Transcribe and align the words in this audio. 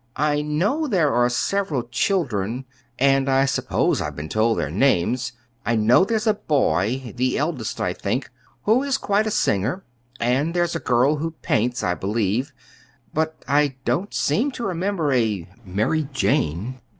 I 0.17 0.41
know 0.41 0.87
there 0.87 1.13
are 1.13 1.29
several 1.29 1.83
children 1.83 2.65
and 2.97 3.29
I 3.29 3.45
suppose 3.45 4.01
I've 4.01 4.15
been 4.15 4.29
told 4.29 4.57
their 4.57 4.71
names. 4.71 5.33
I 5.63 5.75
know 5.75 6.05
there's 6.05 6.25
a 6.25 6.33
boy 6.33 7.13
the 7.15 7.37
eldest, 7.37 7.79
I 7.79 7.93
think 7.93 8.31
who 8.63 8.81
is 8.81 8.97
quite 8.97 9.27
a 9.27 9.29
singer, 9.29 9.83
and 10.19 10.55
there's 10.55 10.75
a 10.75 10.79
girl 10.79 11.17
who 11.17 11.35
paints, 11.43 11.83
I 11.83 11.93
believe; 11.93 12.51
but 13.13 13.45
I 13.47 13.75
don't 13.85 14.11
seem 14.11 14.49
to 14.53 14.65
remember 14.65 15.13
a 15.13 15.47
'Mary 15.63 16.09
Jane.'" 16.11 16.81